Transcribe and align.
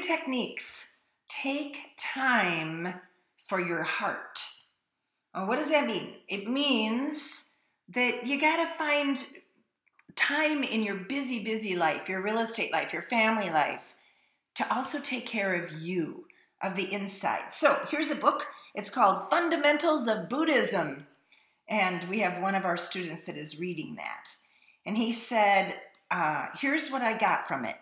techniques. 0.00 0.94
Take 1.28 1.92
time 1.96 2.94
for 3.46 3.60
your 3.60 3.82
heart. 3.82 4.40
Uh, 5.34 5.44
what 5.44 5.58
does 5.58 5.70
that 5.70 5.86
mean? 5.86 6.14
It 6.28 6.48
means 6.48 7.50
that 7.88 8.26
you 8.26 8.40
got 8.40 8.56
to 8.56 8.66
find 8.66 9.24
time 10.16 10.62
in 10.62 10.82
your 10.82 10.96
busy, 10.96 11.44
busy 11.44 11.76
life, 11.76 12.08
your 12.08 12.22
real 12.22 12.38
estate 12.38 12.72
life, 12.72 12.92
your 12.92 13.02
family 13.02 13.50
life, 13.50 13.94
to 14.54 14.74
also 14.74 14.98
take 14.98 15.26
care 15.26 15.54
of 15.54 15.72
you, 15.72 16.26
of 16.62 16.74
the 16.74 16.92
inside. 16.92 17.52
So, 17.52 17.80
here's 17.90 18.10
a 18.10 18.16
book. 18.16 18.46
It's 18.74 18.90
called 18.90 19.28
Fundamentals 19.28 20.08
of 20.08 20.28
Buddhism. 20.28 21.06
And 21.68 22.04
we 22.04 22.20
have 22.20 22.40
one 22.40 22.54
of 22.54 22.64
our 22.64 22.76
students 22.76 23.24
that 23.24 23.36
is 23.36 23.60
reading 23.60 23.96
that. 23.96 24.30
And 24.86 24.96
he 24.96 25.12
said, 25.12 25.76
uh, 26.10 26.46
Here's 26.58 26.90
what 26.90 27.02
I 27.02 27.18
got 27.18 27.46
from 27.46 27.64
it 27.64 27.76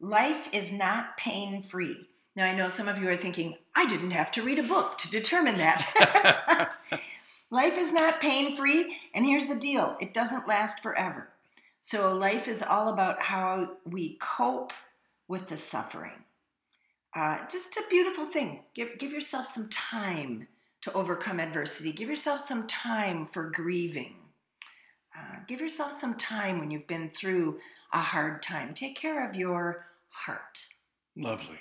life 0.00 0.48
is 0.52 0.72
not 0.72 1.16
pain 1.16 1.62
free. 1.62 2.08
Now, 2.34 2.44
I 2.44 2.54
know 2.54 2.68
some 2.68 2.88
of 2.88 2.98
you 2.98 3.08
are 3.08 3.16
thinking, 3.16 3.56
I 3.74 3.86
didn't 3.86 4.10
have 4.10 4.30
to 4.32 4.42
read 4.42 4.58
a 4.58 4.62
book 4.62 4.98
to 4.98 5.10
determine 5.10 5.56
that. 5.58 6.76
life 7.50 7.78
is 7.78 7.92
not 7.92 8.20
pain 8.20 8.54
free, 8.54 8.98
and 9.14 9.24
here's 9.24 9.46
the 9.46 9.54
deal 9.56 9.96
it 10.00 10.12
doesn't 10.12 10.48
last 10.48 10.82
forever. 10.82 11.30
So, 11.80 12.12
life 12.12 12.48
is 12.48 12.62
all 12.62 12.88
about 12.88 13.22
how 13.22 13.76
we 13.84 14.18
cope 14.20 14.72
with 15.28 15.48
the 15.48 15.56
suffering. 15.56 16.24
Uh, 17.14 17.38
just 17.50 17.76
a 17.76 17.84
beautiful 17.88 18.26
thing. 18.26 18.64
Give, 18.74 18.98
give 18.98 19.12
yourself 19.12 19.46
some 19.46 19.70
time 19.70 20.48
to 20.82 20.92
overcome 20.92 21.40
adversity, 21.40 21.90
give 21.90 22.10
yourself 22.10 22.42
some 22.42 22.66
time 22.66 23.24
for 23.24 23.50
grieving. 23.50 24.14
Give 25.46 25.60
yourself 25.60 25.92
some 25.92 26.14
time 26.14 26.58
when 26.58 26.70
you've 26.70 26.86
been 26.86 27.08
through 27.08 27.60
a 27.92 27.98
hard 27.98 28.42
time. 28.42 28.74
Take 28.74 28.96
care 28.96 29.26
of 29.26 29.36
your 29.36 29.86
heart. 30.08 30.66
Lovely. 31.16 31.58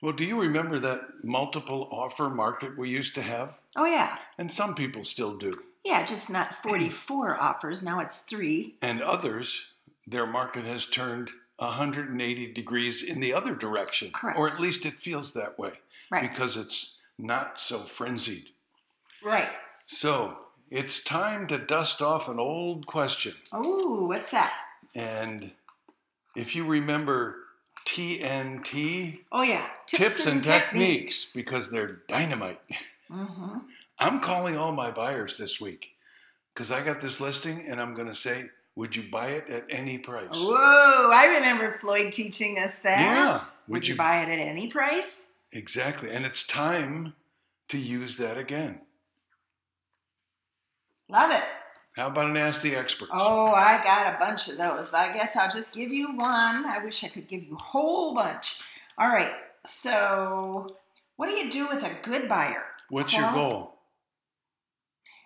Well, 0.00 0.12
do 0.12 0.24
you 0.24 0.40
remember 0.40 0.78
that 0.80 1.22
multiple 1.22 1.88
offer 1.92 2.28
market 2.28 2.76
we 2.76 2.88
used 2.88 3.14
to 3.14 3.22
have? 3.22 3.54
Oh, 3.76 3.84
yeah. 3.84 4.18
And 4.36 4.50
some 4.50 4.74
people 4.74 5.04
still 5.04 5.36
do. 5.36 5.52
Yeah, 5.84 6.04
just 6.04 6.28
not 6.28 6.54
44 6.54 7.36
offers. 7.40 7.82
Now 7.82 8.00
it's 8.00 8.18
three. 8.18 8.74
And 8.82 9.00
others, 9.00 9.66
their 10.06 10.26
market 10.26 10.64
has 10.64 10.86
turned 10.86 11.30
180 11.58 12.52
degrees 12.52 13.02
in 13.02 13.20
the 13.20 13.32
other 13.32 13.54
direction. 13.54 14.10
Correct. 14.12 14.38
Or 14.38 14.48
at 14.48 14.58
least 14.58 14.84
it 14.84 14.94
feels 14.94 15.32
that 15.34 15.58
way. 15.58 15.72
Right. 16.10 16.28
Because 16.28 16.56
it's 16.56 17.00
not 17.16 17.60
so 17.60 17.80
frenzied. 17.80 18.46
Right. 19.22 19.50
So 19.86 20.36
it's 20.72 21.02
time 21.04 21.46
to 21.48 21.58
dust 21.58 22.00
off 22.00 22.28
an 22.30 22.38
old 22.40 22.86
question. 22.86 23.34
Oh, 23.52 24.06
what's 24.06 24.30
that? 24.30 24.52
And 24.94 25.50
if 26.34 26.56
you 26.56 26.64
remember 26.64 27.36
TNT, 27.84 29.20
Oh, 29.30 29.42
yeah. 29.42 29.66
tips, 29.86 30.26
and, 30.26 30.42
techniques, 30.42 31.30
because 31.34 31.70
they're 31.70 32.00
dynamite. 32.08 32.60
hmm 33.10 33.58
I'm 33.98 34.20
calling 34.20 34.56
all 34.56 34.72
my 34.72 34.90
buyers 34.90 35.36
this 35.38 35.60
week 35.60 35.90
because 36.54 36.72
I 36.72 36.82
got 36.82 37.00
this 37.00 37.20
listing 37.20 37.66
and 37.68 37.80
I'm 37.80 37.94
going 37.94 38.08
to 38.08 38.14
say, 38.14 38.46
would 38.74 38.96
you 38.96 39.04
buy 39.12 39.28
it 39.32 39.48
at 39.48 39.66
any 39.68 39.98
price? 39.98 40.28
Whoa, 40.32 41.10
I 41.12 41.26
remember 41.34 41.76
Floyd 41.78 42.10
teaching 42.10 42.58
us 42.58 42.78
that. 42.80 42.98
Yeah. 42.98 43.28
Would, 43.28 43.38
Would 43.68 43.86
you 43.86 43.92
you- 43.94 43.98
buy 43.98 44.22
it 44.22 44.28
at 44.30 44.38
any 44.40 44.68
price? 44.68 45.32
Exactly. 45.52 46.10
And 46.10 46.24
it's 46.24 46.46
time 46.46 47.12
to 47.68 47.78
use 47.78 48.16
that 48.16 48.38
again. 48.38 48.80
Love 51.12 51.30
it. 51.30 51.42
How 51.94 52.06
about 52.06 52.30
an 52.30 52.38
Ask 52.38 52.62
the 52.62 52.74
Experts? 52.74 53.10
Oh, 53.14 53.52
I 53.52 53.84
got 53.84 54.14
a 54.14 54.18
bunch 54.18 54.48
of 54.48 54.56
those, 54.56 54.90
but 54.90 55.00
I 55.00 55.12
guess 55.12 55.36
I'll 55.36 55.50
just 55.50 55.74
give 55.74 55.92
you 55.92 56.16
one. 56.16 56.64
I 56.64 56.80
wish 56.82 57.04
I 57.04 57.08
could 57.08 57.28
give 57.28 57.44
you 57.44 57.54
a 57.54 57.62
whole 57.62 58.14
bunch. 58.14 58.60
All 58.96 59.08
right. 59.08 59.32
So, 59.66 60.76
what 61.16 61.28
do 61.28 61.34
you 61.34 61.50
do 61.50 61.68
with 61.68 61.84
a 61.84 61.92
good 62.02 62.30
buyer? 62.30 62.64
What's 62.88 63.12
your 63.12 63.30
goal? 63.30 63.74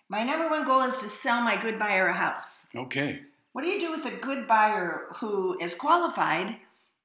My 0.08 0.24
number 0.24 0.48
one 0.48 0.64
goal 0.64 0.82
is 0.82 0.98
to 1.02 1.08
sell 1.08 1.40
my 1.40 1.56
good 1.56 1.78
buyer 1.78 2.08
a 2.08 2.14
house. 2.14 2.68
Okay. 2.74 3.20
What 3.52 3.62
do 3.62 3.68
you 3.68 3.78
do 3.78 3.92
with 3.92 4.04
a 4.04 4.16
good 4.16 4.48
buyer 4.48 5.06
who 5.18 5.56
is 5.60 5.72
qualified? 5.72 6.56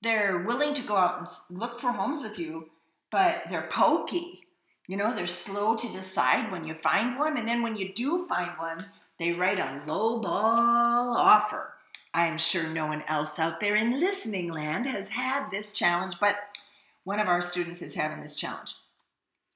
They're 0.02 0.40
willing 0.40 0.74
to 0.74 0.81
go 0.81 0.96
out 0.96 1.20
and 1.20 1.59
look 1.59 1.80
for 1.80 1.91
homes 1.91 2.24
with 2.24 2.40
you, 2.40 2.72
but 3.12 3.44
they're 3.47 3.70
pokey. 3.70 4.47
You 4.91 4.97
know, 4.97 5.16
they're 5.16 5.25
slow 5.25 5.78
to 5.78 5.88
decide 5.88 6.52
when 6.52 6.66
you 6.66 6.74
find 6.74 7.18
one, 7.18 7.38
and 7.38 7.47
then 7.47 7.62
when 7.62 7.78
you 7.78 7.94
do 7.94 8.25
find 8.25 8.52
one, 8.57 8.84
they 9.19 9.31
write 9.31 9.57
a 9.57 9.81
low 9.88 10.19
ball 10.19 11.16
offer. 11.16 11.75
I'm 12.13 12.38
sure 12.38 12.68
no 12.68 12.88
one 12.88 13.06
else 13.07 13.40
out 13.40 13.62
there 13.62 13.78
in 13.78 14.02
listening 14.02 14.52
land 14.52 14.85
has 14.88 15.07
had 15.07 15.50
this 15.50 15.72
challenge, 15.72 16.16
but 16.19 16.35
one 17.06 17.22
of 17.22 17.29
our 17.29 17.40
students 17.40 17.81
is 17.81 17.96
having 17.96 18.22
this 18.22 18.35
challenge. 18.35 18.74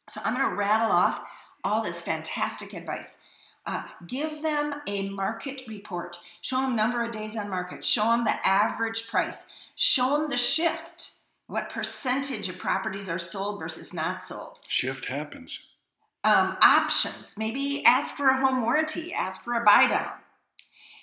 So 0.09 0.21
I'm 0.23 0.37
going 0.37 0.49
to 0.49 0.55
rattle 0.55 0.93
off 0.93 1.21
all 1.65 1.83
this 1.83 2.01
fantastic 2.01 2.71
advice. 2.71 3.17
Uh, 3.65 3.83
give 4.07 4.41
them 4.41 4.75
a 4.87 5.09
market 5.09 5.63
report. 5.67 6.17
Show 6.39 6.61
them 6.61 6.77
number 6.77 7.03
of 7.03 7.11
days 7.11 7.35
on 7.35 7.49
market. 7.49 7.83
Show 7.83 8.05
them 8.05 8.23
the 8.23 8.47
average 8.47 9.09
price. 9.09 9.47
Show 9.75 10.17
them 10.17 10.29
the 10.29 10.37
shift. 10.37 11.14
What 11.47 11.69
percentage 11.69 12.49
of 12.49 12.57
properties 12.57 13.07
are 13.07 13.19
sold 13.19 13.59
versus 13.59 13.93
not 13.93 14.23
sold? 14.23 14.61
Shift 14.67 15.05
happens. 15.05 15.59
Um, 16.23 16.57
options. 16.59 17.35
Maybe 17.37 17.83
ask 17.85 18.15
for 18.15 18.29
a 18.29 18.37
home 18.39 18.63
warranty. 18.63 19.13
Ask 19.13 19.43
for 19.43 19.53
a 19.53 19.63
buy 19.63 19.87
down. 19.87 20.11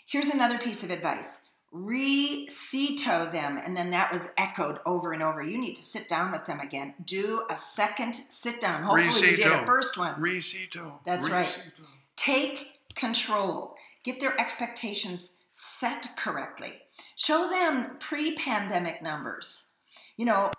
Here's 0.05 0.29
another 0.29 0.59
piece 0.59 0.83
of 0.83 0.91
advice. 0.91 1.43
Recito 1.73 3.33
them, 3.33 3.57
and 3.57 3.77
then 3.77 3.91
that 3.91 4.13
was 4.13 4.31
echoed 4.37 4.81
over 4.85 5.13
and 5.13 5.23
over. 5.23 5.43
You 5.43 5.59
need 5.59 5.77
to 5.77 5.83
sit 5.83 6.09
down 6.09 6.33
with 6.33 6.45
them 6.45 6.61
again. 6.61 6.95
Do 7.03 7.47
a 7.49 7.57
second 7.57 8.15
sit 8.15 8.61
down. 8.61 8.83
Hopefully, 8.83 9.31
you 9.31 9.37
did 9.37 9.47
a 9.47 9.65
first 9.65 9.97
one. 9.97 10.17
Recito. 10.17 10.95
That's 11.07 11.31
right. 11.31 11.47
Recito. 11.47 11.87
Take 12.17 12.81
control. 12.95 13.77
Get 14.03 14.21
their 14.21 14.39
expectations 14.39 15.37
set 15.53 16.09
correctly. 16.17 16.75
Show 17.17 17.49
them 17.49 17.97
pre 18.01 18.35
pandemic 18.35 19.03
numbers. 19.03 19.72
You 20.17 20.27
know, 20.27 20.51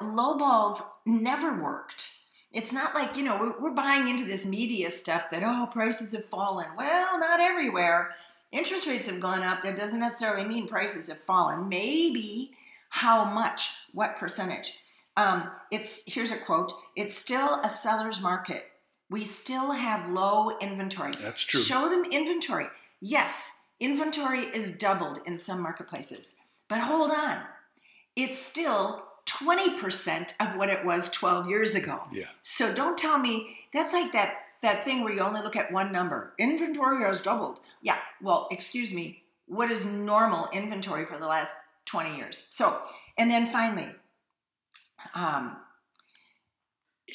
low 0.00 0.36
balls 0.36 0.82
never 1.04 1.62
worked. 1.62 2.12
It's 2.52 2.72
not 2.72 2.94
like, 2.94 3.16
you 3.16 3.24
know, 3.24 3.54
we're, 3.60 3.74
buying 3.74 4.08
into 4.08 4.24
this 4.24 4.46
media 4.46 4.88
stuff 4.88 5.30
that, 5.30 5.42
oh, 5.44 5.68
prices 5.70 6.12
have 6.12 6.24
fallen. 6.24 6.66
Well, 6.76 7.18
not 7.18 7.40
everywhere. 7.40 8.14
Interest 8.50 8.86
rates 8.86 9.08
have 9.08 9.20
gone 9.20 9.42
up. 9.42 9.62
That 9.62 9.76
doesn't 9.76 10.00
necessarily 10.00 10.44
mean 10.44 10.66
prices 10.66 11.08
have 11.08 11.18
fallen. 11.18 11.68
Maybe 11.68 12.52
how 12.88 13.24
much, 13.24 13.70
what 13.92 14.16
percentage. 14.16 14.78
Um, 15.16 15.50
it's 15.70 16.02
here's 16.06 16.30
a 16.30 16.38
quote. 16.38 16.72
It's 16.94 17.16
still 17.16 17.60
a 17.62 17.68
seller's 17.68 18.20
market. 18.20 18.64
We 19.08 19.24
still 19.24 19.72
have 19.72 20.08
low 20.10 20.58
inventory. 20.58 21.12
That's 21.20 21.42
true. 21.42 21.60
Show 21.60 21.88
them 21.88 22.04
inventory. 22.10 22.66
Yes, 23.00 23.58
inventory 23.78 24.46
is 24.46 24.76
doubled 24.76 25.20
in 25.26 25.38
some 25.38 25.60
marketplaces, 25.60 26.36
but 26.68 26.80
hold 26.80 27.10
on, 27.12 27.42
it's 28.16 28.38
still 28.38 29.04
20% 29.26 30.32
of 30.40 30.56
what 30.56 30.70
it 30.70 30.84
was 30.84 31.10
12 31.10 31.48
years 31.48 31.74
ago. 31.74 32.04
Yeah. 32.12 32.26
So 32.42 32.72
don't 32.74 32.96
tell 32.96 33.18
me 33.18 33.58
That's 33.72 33.92
like 33.92 34.12
that 34.12 34.36
that 34.62 34.84
thing 34.84 35.04
where 35.04 35.12
you 35.12 35.20
only 35.20 35.42
look 35.42 35.54
at 35.54 35.70
one 35.70 35.92
number. 35.92 36.32
Inventory 36.38 37.02
has 37.02 37.20
doubled. 37.20 37.60
Yeah. 37.82 37.98
Well, 38.22 38.48
excuse 38.50 38.92
me. 38.92 39.22
What 39.46 39.70
is 39.70 39.84
normal 39.84 40.48
inventory 40.52 41.04
for 41.04 41.18
the 41.18 41.26
last 41.26 41.54
20 41.84 42.16
years? 42.16 42.46
So, 42.50 42.80
and 43.18 43.30
then 43.30 43.46
finally, 43.48 43.88
um, 45.14 45.56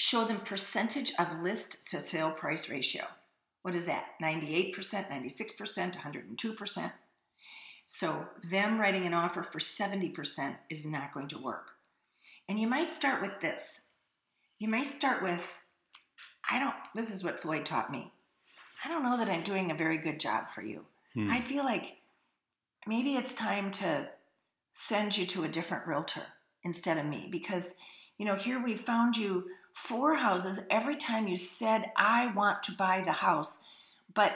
show 0.01 0.25
them 0.25 0.39
percentage 0.39 1.13
of 1.19 1.43
list 1.43 1.87
to 1.87 1.99
sale 1.99 2.31
price 2.31 2.71
ratio. 2.71 3.03
What 3.61 3.75
is 3.75 3.85
that? 3.85 4.05
98%, 4.19 4.73
96%, 4.75 5.95
102%. 5.95 6.91
So, 7.85 8.25
them 8.49 8.79
writing 8.79 9.05
an 9.05 9.13
offer 9.13 9.43
for 9.43 9.59
70% 9.59 10.55
is 10.71 10.87
not 10.87 11.13
going 11.13 11.27
to 11.27 11.37
work. 11.37 11.73
And 12.49 12.59
you 12.59 12.67
might 12.67 12.91
start 12.91 13.21
with 13.21 13.41
this. 13.41 13.81
You 14.57 14.67
might 14.67 14.87
start 14.87 15.21
with, 15.21 15.61
I 16.49 16.57
don't, 16.57 16.73
this 16.95 17.11
is 17.11 17.23
what 17.23 17.39
Floyd 17.39 17.65
taught 17.65 17.91
me. 17.91 18.11
I 18.83 18.89
don't 18.89 19.03
know 19.03 19.17
that 19.17 19.29
I'm 19.29 19.43
doing 19.43 19.69
a 19.69 19.75
very 19.75 19.99
good 19.99 20.19
job 20.19 20.49
for 20.49 20.63
you. 20.63 20.85
Hmm. 21.13 21.29
I 21.29 21.41
feel 21.41 21.63
like 21.63 21.97
maybe 22.87 23.17
it's 23.17 23.35
time 23.35 23.69
to 23.71 24.09
send 24.71 25.15
you 25.15 25.27
to 25.27 25.43
a 25.43 25.49
different 25.49 25.85
realtor 25.85 26.23
instead 26.63 26.97
of 26.97 27.05
me 27.05 27.27
because, 27.29 27.75
you 28.17 28.25
know, 28.25 28.35
here 28.35 28.63
we 28.63 28.75
found 28.75 29.15
you 29.15 29.45
four 29.73 30.15
houses 30.15 30.61
every 30.69 30.95
time 30.95 31.27
you 31.27 31.37
said, 31.37 31.91
I 31.95 32.27
want 32.27 32.63
to 32.63 32.71
buy 32.71 33.01
the 33.01 33.11
house. 33.11 33.63
But 34.13 34.33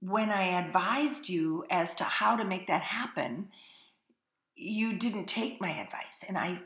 when 0.00 0.30
I 0.30 0.60
advised 0.64 1.28
you 1.28 1.64
as 1.70 1.94
to 1.96 2.04
how 2.04 2.36
to 2.36 2.44
make 2.44 2.66
that 2.66 2.82
happen, 2.82 3.48
you 4.54 4.94
didn't 4.94 5.26
take 5.26 5.60
my 5.60 5.70
advice. 5.70 6.24
And 6.26 6.36
I 6.36 6.60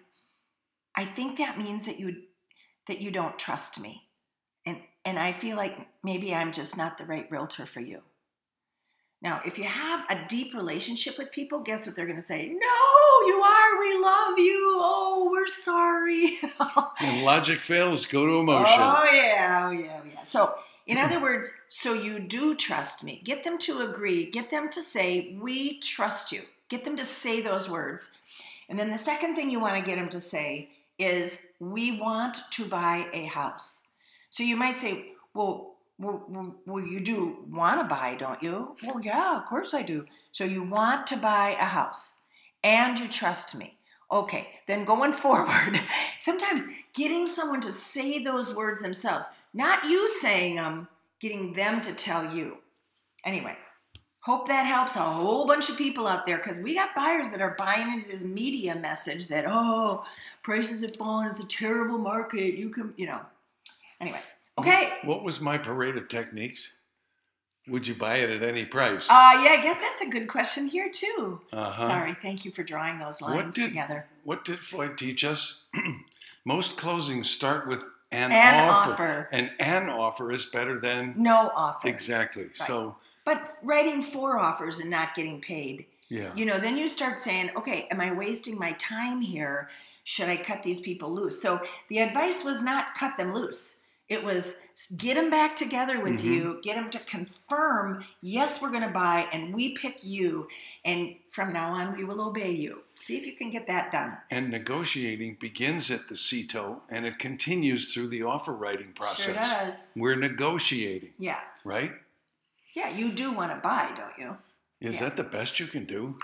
I 0.94 1.04
think 1.04 1.38
that 1.38 1.58
means 1.58 1.86
that 1.86 2.00
you 2.00 2.22
that 2.86 3.00
you 3.00 3.10
don't 3.10 3.38
trust 3.38 3.80
me. 3.80 4.08
And 4.66 4.78
and 5.04 5.18
I 5.18 5.32
feel 5.32 5.56
like 5.56 5.88
maybe 6.02 6.34
I'm 6.34 6.52
just 6.52 6.76
not 6.76 6.98
the 6.98 7.06
right 7.06 7.30
realtor 7.30 7.66
for 7.66 7.80
you. 7.80 8.02
Now, 9.22 9.42
if 9.44 9.58
you 9.58 9.64
have 9.64 10.06
a 10.08 10.26
deep 10.28 10.54
relationship 10.54 11.18
with 11.18 11.30
people, 11.30 11.60
guess 11.60 11.86
what 11.86 11.94
they're 11.94 12.06
going 12.06 12.18
to 12.18 12.24
say? 12.24 12.46
No, 12.46 13.26
you 13.26 13.42
are. 13.44 13.78
We 13.78 14.00
love 14.02 14.38
you. 14.38 14.76
Oh, 14.76 15.28
we're 15.30 15.46
sorry. 15.46 16.38
When 17.00 17.24
logic 17.24 17.62
fails, 17.62 18.06
go 18.06 18.26
to 18.26 18.32
emotion. 18.38 18.78
Oh 18.78 19.04
yeah, 19.12 19.66
oh 19.66 19.70
yeah, 19.70 20.00
oh 20.02 20.06
yeah. 20.06 20.22
So, 20.22 20.54
in 20.86 20.98
other 20.98 21.20
words, 21.28 21.52
so 21.68 21.94
you 21.94 22.18
do 22.18 22.54
trust 22.54 23.04
me. 23.04 23.20
Get 23.24 23.44
them 23.44 23.58
to 23.58 23.80
agree. 23.80 24.30
Get 24.30 24.50
them 24.50 24.68
to 24.70 24.82
say, 24.82 25.36
"We 25.40 25.80
trust 25.80 26.32
you." 26.32 26.42
Get 26.68 26.84
them 26.84 26.96
to 26.96 27.04
say 27.04 27.40
those 27.40 27.68
words. 27.68 28.16
And 28.68 28.78
then 28.78 28.90
the 28.90 28.98
second 28.98 29.34
thing 29.34 29.50
you 29.50 29.60
want 29.60 29.76
to 29.76 29.82
get 29.90 29.96
them 29.96 30.10
to 30.10 30.20
say 30.20 30.68
is, 30.98 31.46
"We 31.58 31.98
want 31.98 32.38
to 32.52 32.64
buy 32.66 33.08
a 33.12 33.24
house." 33.24 33.88
So 34.28 34.42
you 34.42 34.56
might 34.56 34.78
say, 34.78 35.12
"Well, 35.34 35.69
well, 36.00 36.56
well, 36.66 36.84
you 36.84 37.00
do 37.00 37.44
want 37.48 37.80
to 37.80 37.84
buy, 37.84 38.16
don't 38.16 38.42
you?" 38.42 38.74
Well, 38.84 39.00
yeah, 39.00 39.38
of 39.38 39.46
course 39.46 39.74
I 39.74 39.82
do. 39.82 40.06
So 40.32 40.44
you 40.44 40.62
want 40.62 41.06
to 41.08 41.16
buy 41.16 41.50
a 41.50 41.66
house 41.66 42.20
and 42.62 42.98
you 42.98 43.08
trust 43.08 43.54
me. 43.54 43.78
Okay, 44.10 44.48
then 44.66 44.84
going 44.84 45.12
forward, 45.24 45.80
sometimes 46.18 46.66
getting 46.94 47.26
someone 47.26 47.60
to 47.60 47.72
say 47.72 48.22
those 48.22 48.56
words 48.56 48.80
themselves, 48.80 49.28
not 49.54 49.84
you 49.84 50.08
saying 50.08 50.56
them, 50.56 50.88
getting 51.20 51.52
them 51.52 51.80
to 51.82 51.92
tell 51.92 52.34
you. 52.34 52.58
Anyway, 53.24 53.56
hope 54.20 54.48
that 54.48 54.66
helps 54.66 54.96
a 54.96 55.00
whole 55.00 55.46
bunch 55.46 55.68
of 55.68 55.76
people 55.76 56.06
out 56.06 56.26
there 56.26 56.38
because 56.38 56.60
we 56.60 56.74
got 56.74 56.94
buyers 56.94 57.30
that 57.30 57.40
are 57.40 57.54
buying 57.58 57.92
into 57.92 58.08
this 58.08 58.24
media 58.24 58.74
message 58.74 59.28
that, 59.28 59.44
oh, 59.46 60.04
prices 60.42 60.82
have 60.82 60.96
fallen, 60.96 61.28
it's 61.28 61.40
a 61.40 61.46
terrible 61.46 61.98
market. 61.98 62.56
You 62.56 62.70
can, 62.70 62.94
you 62.96 63.06
know. 63.06 63.20
Anyway, 64.00 64.20
okay. 64.58 64.92
What 65.04 65.22
was 65.24 65.40
my 65.40 65.58
parade 65.58 65.96
of 65.96 66.08
techniques? 66.08 66.70
Would 67.68 67.86
you 67.86 67.94
buy 67.94 68.16
it 68.16 68.30
at 68.30 68.42
any 68.42 68.64
price? 68.64 69.06
Uh, 69.08 69.12
yeah, 69.44 69.56
I 69.58 69.60
guess 69.62 69.80
that's 69.80 70.00
a 70.00 70.06
good 70.08 70.28
question 70.28 70.66
here 70.68 70.88
too. 70.90 71.40
Uh-huh. 71.52 71.88
Sorry, 71.88 72.16
thank 72.20 72.44
you 72.44 72.50
for 72.50 72.62
drawing 72.62 72.98
those 72.98 73.20
What 73.20 73.30
lines 73.36 73.54
did- 73.54 73.68
together. 73.68 74.06
what 74.24 74.44
did 74.44 74.58
Floyd 74.58 74.96
teach 74.98 75.24
us? 75.24 75.60
Most 76.44 76.76
closings 76.78 77.26
start 77.26 77.68
with 77.68 77.82
an, 78.10 78.32
An 78.32 78.68
offer. 78.68 78.92
offer. 78.92 79.28
And 79.30 79.52
an 79.60 79.88
offer 79.90 80.32
is 80.32 80.46
better 80.46 80.80
than 80.80 81.14
No 81.16 81.50
offer. 81.54 81.86
exactly. 81.86 82.48
So 82.54 82.96
But 83.24 83.58
writing 83.62 84.02
four 84.02 84.38
offers 84.38 84.80
and 84.80 84.90
not 84.90 85.14
getting 85.14 85.40
paid, 85.40 85.86
yeah. 86.08 86.32
you 86.34 86.46
know, 86.46 86.58
then 86.58 86.76
you 86.78 86.88
start 86.88 87.20
saying, 87.20 87.50
okay, 87.56 87.86
am 87.90 88.00
I 88.00 88.10
wasting 88.12 88.58
my 88.58 88.72
time 88.72 89.20
here? 89.20 89.68
Should 90.02 90.28
I 90.28 90.38
cut 90.38 90.62
these 90.62 90.80
people 90.80 91.12
loose? 91.12 91.40
So 91.40 91.60
the 91.88 91.98
advice 91.98 92.42
was 92.42 92.64
not 92.64 92.94
cut 92.96 93.16
them 93.18 93.32
loose. 93.34 93.79
It 94.10 94.24
was 94.24 94.60
get 94.96 95.14
them 95.14 95.30
back 95.30 95.54
together 95.54 96.00
with 96.00 96.20
Mhm. 96.22 96.24
you, 96.24 96.60
get 96.64 96.74
them 96.74 96.90
to 96.90 96.98
confirm, 96.98 98.04
yes, 98.20 98.60
we're 98.60 98.70
going 98.70 98.82
to 98.82 98.88
buy, 98.88 99.28
and 99.32 99.54
we 99.54 99.76
pick 99.76 100.02
you. 100.02 100.48
And 100.84 101.14
from 101.30 101.52
now 101.52 101.70
on, 101.74 101.96
we 101.96 102.02
will 102.02 102.20
obey 102.20 102.50
you. 102.50 102.82
See 102.96 103.16
if 103.16 103.24
you 103.24 103.34
can 103.36 103.50
get 103.50 103.68
that 103.68 103.92
done. 103.92 104.18
And 104.28 104.50
negotiating 104.50 105.36
begins 105.36 105.92
at 105.92 106.08
the 106.08 106.16
CETO 106.16 106.80
and 106.88 107.06
it 107.06 107.20
continues 107.20 107.94
through 107.94 108.08
the 108.08 108.24
offer 108.24 108.52
writing 108.52 108.92
process. 108.92 109.24
Sure 109.26 109.34
does. 109.34 109.94
We're 109.96 110.16
negotiating, 110.16 111.14
Yeah. 111.16 111.38
right? 111.64 111.92
Yeah, 112.74 112.88
you 112.88 113.12
do 113.12 113.30
want 113.30 113.52
to 113.52 113.60
buy, 113.60 113.92
don't 113.96 114.18
you? 114.18 114.38
Is 114.80 114.96
Yeah. 114.96 115.02
that 115.10 115.16
the 115.16 115.24
best 115.24 115.60
you 115.60 115.68
can 115.68 115.84
do? 115.84 116.18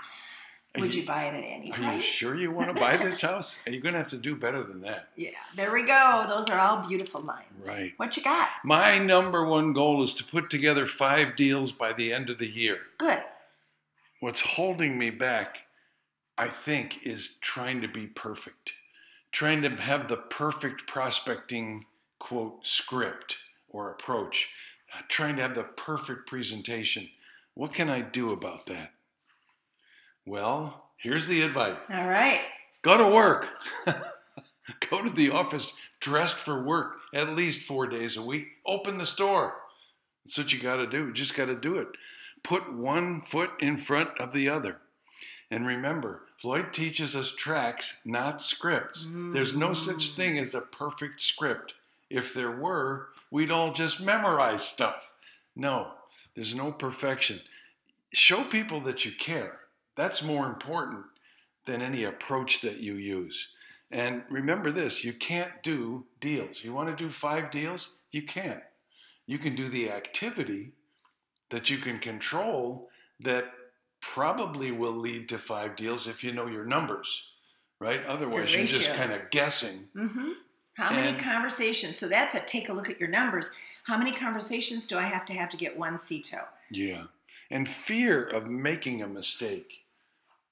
Would 0.79 0.95
you 0.95 1.05
buy 1.07 1.25
it 1.25 1.35
at 1.35 1.43
any 1.43 1.71
Are 1.71 1.75
price? 1.75 1.87
Are 1.87 1.95
you 1.95 2.01
sure 2.01 2.35
you 2.35 2.51
want 2.51 2.73
to 2.73 2.79
buy 2.79 2.97
this 2.97 3.21
house? 3.21 3.59
Are 3.65 3.71
you 3.71 3.81
going 3.81 3.93
to 3.93 3.99
have 3.99 4.09
to 4.09 4.17
do 4.17 4.35
better 4.35 4.63
than 4.63 4.81
that? 4.81 5.09
Yeah, 5.15 5.31
there 5.55 5.71
we 5.71 5.85
go. 5.85 6.25
Those 6.27 6.49
are 6.49 6.59
all 6.59 6.87
beautiful 6.87 7.21
lines. 7.21 7.45
Right. 7.65 7.93
What 7.97 8.15
you 8.17 8.23
got? 8.23 8.49
My 8.63 8.97
number 8.99 9.43
one 9.43 9.73
goal 9.73 10.03
is 10.03 10.13
to 10.15 10.23
put 10.23 10.49
together 10.49 10.85
five 10.85 11.35
deals 11.35 11.71
by 11.71 11.93
the 11.93 12.13
end 12.13 12.29
of 12.29 12.39
the 12.39 12.47
year. 12.47 12.79
Good. 12.97 13.23
What's 14.19 14.41
holding 14.41 14.97
me 14.97 15.09
back, 15.09 15.63
I 16.37 16.47
think, 16.47 17.03
is 17.03 17.37
trying 17.41 17.81
to 17.81 17.87
be 17.87 18.07
perfect, 18.07 18.73
trying 19.31 19.61
to 19.61 19.69
have 19.69 20.07
the 20.07 20.17
perfect 20.17 20.87
prospecting 20.87 21.85
quote 22.19 22.65
script 22.65 23.37
or 23.69 23.91
approach, 23.91 24.49
trying 25.07 25.35
to 25.35 25.41
have 25.43 25.55
the 25.55 25.63
perfect 25.63 26.27
presentation. 26.27 27.09
What 27.53 27.73
can 27.73 27.89
I 27.89 28.01
do 28.01 28.31
about 28.31 28.65
that? 28.67 28.91
Well, 30.27 30.89
here's 30.97 31.27
the 31.27 31.41
advice 31.41 31.77
All 31.89 32.07
right. 32.07 32.41
go 32.81 32.97
to 32.97 33.15
work. 33.15 33.47
go 34.89 35.01
to 35.01 35.09
the 35.09 35.31
office 35.31 35.71
dressed 36.01 36.35
for 36.35 36.61
work 36.61 36.97
at 37.13 37.29
least 37.29 37.61
four 37.61 37.87
days 37.87 38.17
a 38.17 38.21
week. 38.21 38.47
Open 38.65 38.97
the 38.97 39.05
store. 39.05 39.55
That's 40.25 40.37
what 40.37 40.51
you 40.51 40.59
got 40.59 40.75
to 40.75 40.87
do. 40.87 41.07
You 41.07 41.13
just 41.13 41.35
got 41.35 41.45
to 41.45 41.55
do 41.55 41.77
it. 41.77 41.87
Put 42.43 42.73
one 42.73 43.21
foot 43.21 43.51
in 43.61 43.77
front 43.77 44.09
of 44.19 44.33
the 44.33 44.49
other. 44.49 44.77
And 45.49 45.65
remember, 45.65 46.23
Floyd 46.41 46.73
teaches 46.73 47.15
us 47.15 47.31
tracks, 47.31 48.01
not 48.03 48.41
scripts. 48.41 49.07
There's 49.09 49.55
no 49.55 49.71
such 49.71 50.11
mm. 50.11 50.15
thing 50.15 50.39
as 50.39 50.53
a 50.53 50.61
perfect 50.61 51.21
script. 51.21 51.73
If 52.09 52.33
there 52.33 52.51
were, 52.51 53.07
we'd 53.31 53.51
all 53.51 53.71
just 53.71 54.01
memorize 54.01 54.63
stuff. 54.63 55.13
No, 55.55 55.91
there's 56.35 56.53
no 56.53 56.73
perfection. 56.73 57.39
Show 58.13 58.43
people 58.43 58.81
that 58.81 59.05
you 59.05 59.13
care. 59.13 59.59
That's 59.97 60.23
more 60.23 60.45
important 60.45 61.03
than 61.65 61.81
any 61.81 62.05
approach 62.05 62.61
that 62.61 62.77
you 62.77 62.93
use. 62.93 63.49
And 63.91 64.23
remember 64.29 64.71
this 64.71 65.03
you 65.03 65.13
can't 65.13 65.51
do 65.63 66.05
deals. 66.21 66.63
You 66.63 66.73
want 66.73 66.89
to 66.89 67.03
do 67.03 67.09
five 67.09 67.51
deals? 67.51 67.95
You 68.11 68.21
can't. 68.23 68.61
You 69.25 69.37
can 69.37 69.55
do 69.55 69.67
the 69.67 69.91
activity 69.91 70.71
that 71.49 71.69
you 71.69 71.77
can 71.77 71.99
control 71.99 72.89
that 73.19 73.45
probably 74.01 74.71
will 74.71 74.95
lead 74.95 75.27
to 75.29 75.37
five 75.37 75.75
deals 75.75 76.07
if 76.07 76.23
you 76.23 76.31
know 76.31 76.47
your 76.47 76.65
numbers, 76.65 77.23
right? 77.79 78.05
Otherwise, 78.05 78.53
you're 78.53 78.65
just 78.65 78.93
kind 78.93 79.11
of 79.11 79.29
guessing. 79.31 79.87
Mm-hmm. 79.95 80.29
How 80.75 80.91
many 80.91 81.17
conversations? 81.17 81.97
So 81.97 82.07
that's 82.07 82.35
a 82.35 82.39
take 82.41 82.69
a 82.69 82.73
look 82.73 82.89
at 82.89 82.99
your 82.99 83.09
numbers. 83.09 83.49
How 83.85 83.97
many 83.97 84.11
conversations 84.11 84.85
do 84.85 84.97
I 84.97 85.03
have 85.03 85.25
to 85.25 85.33
have 85.33 85.49
to 85.49 85.57
get 85.57 85.77
one 85.77 85.95
CETO? 85.95 86.43
Yeah. 86.69 87.05
And 87.49 87.67
fear 87.67 88.23
of 88.23 88.47
making 88.47 89.01
a 89.01 89.07
mistake 89.07 89.85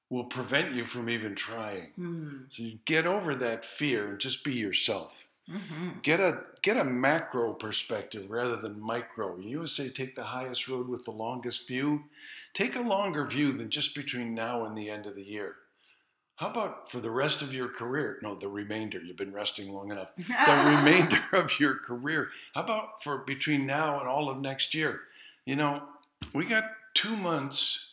will 0.09 0.25
prevent 0.25 0.73
you 0.73 0.83
from 0.83 1.09
even 1.09 1.35
trying. 1.35 1.91
Hmm. 1.95 2.37
So 2.49 2.63
you 2.63 2.79
get 2.85 3.05
over 3.05 3.35
that 3.35 3.65
fear 3.65 4.07
and 4.09 4.19
just 4.19 4.43
be 4.43 4.53
yourself. 4.53 5.27
Mm-hmm. 5.49 5.99
Get 6.01 6.19
a 6.19 6.41
get 6.63 6.77
a 6.77 6.83
macro 6.83 7.53
perspective 7.53 8.31
rather 8.31 8.55
than 8.55 8.79
micro. 8.79 9.37
You 9.37 9.57
always 9.57 9.73
say 9.73 9.89
take 9.89 10.15
the 10.15 10.23
highest 10.23 10.67
road 10.67 10.87
with 10.87 11.05
the 11.05 11.11
longest 11.11 11.67
view. 11.67 12.05
Take 12.55 12.75
a 12.75 12.81
longer 12.81 13.25
view 13.25 13.53
than 13.53 13.69
just 13.69 13.93
between 13.93 14.33
now 14.33 14.65
and 14.65 14.75
the 14.75 14.89
end 14.89 15.05
of 15.05 15.15
the 15.15 15.23
year. 15.23 15.57
How 16.37 16.49
about 16.49 16.91
for 16.91 16.99
the 16.99 17.11
rest 17.11 17.43
of 17.43 17.53
your 17.53 17.69
career? 17.69 18.17
No, 18.23 18.35
the 18.35 18.47
remainder. 18.47 18.99
You've 18.99 19.17
been 19.17 19.31
resting 19.31 19.71
long 19.71 19.91
enough. 19.91 20.09
The 20.17 20.75
remainder 20.77 21.23
of 21.31 21.59
your 21.59 21.75
career. 21.75 22.29
How 22.55 22.63
about 22.63 23.03
for 23.03 23.19
between 23.19 23.67
now 23.67 23.99
and 23.99 24.09
all 24.09 24.29
of 24.29 24.41
next 24.41 24.73
year? 24.73 25.01
You 25.45 25.57
know, 25.57 25.83
we 26.33 26.45
got 26.45 26.71
two 26.95 27.15
months 27.15 27.91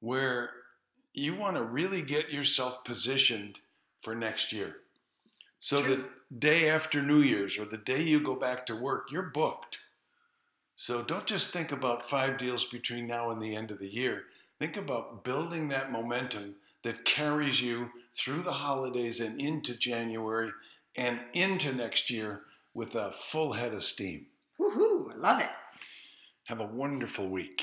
where 0.00 0.50
you 1.14 1.34
want 1.34 1.56
to 1.56 1.62
really 1.62 2.02
get 2.02 2.32
yourself 2.32 2.84
positioned 2.84 3.58
for 4.00 4.14
next 4.14 4.52
year. 4.52 4.76
So 5.58 5.82
True. 5.82 5.96
the 5.96 6.04
day 6.38 6.68
after 6.70 7.02
New 7.02 7.20
Year's 7.20 7.58
or 7.58 7.64
the 7.64 7.76
day 7.76 8.02
you 8.02 8.20
go 8.20 8.34
back 8.34 8.66
to 8.66 8.76
work, 8.76 9.10
you're 9.10 9.22
booked. 9.22 9.78
So 10.74 11.02
don't 11.02 11.26
just 11.26 11.50
think 11.50 11.70
about 11.70 12.08
five 12.08 12.38
deals 12.38 12.64
between 12.64 13.06
now 13.06 13.30
and 13.30 13.40
the 13.40 13.54
end 13.54 13.70
of 13.70 13.78
the 13.78 13.88
year. 13.88 14.24
Think 14.58 14.76
about 14.76 15.22
building 15.24 15.68
that 15.68 15.92
momentum 15.92 16.56
that 16.82 17.04
carries 17.04 17.60
you 17.60 17.90
through 18.10 18.42
the 18.42 18.52
holidays 18.52 19.20
and 19.20 19.40
into 19.40 19.76
January 19.76 20.50
and 20.96 21.20
into 21.32 21.72
next 21.72 22.10
year 22.10 22.42
with 22.74 22.96
a 22.96 23.12
full 23.12 23.52
head 23.52 23.74
of 23.74 23.84
steam. 23.84 24.26
Woohoo! 24.58 25.12
I 25.12 25.16
love 25.16 25.40
it. 25.40 25.50
Have 26.46 26.60
a 26.60 26.66
wonderful 26.66 27.28
week. 27.28 27.62